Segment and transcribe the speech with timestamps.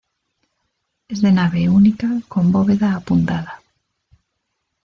[1.09, 3.61] Es de nave única con bóveda apuntada.